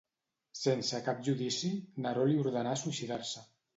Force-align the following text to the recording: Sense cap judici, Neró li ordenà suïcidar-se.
Sense 0.59 1.01
cap 1.09 1.21
judici, 1.27 1.71
Neró 2.07 2.25
li 2.31 2.41
ordenà 2.47 2.73
suïcidar-se. 2.85 3.45